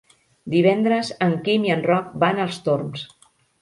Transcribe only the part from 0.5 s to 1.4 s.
Divendres en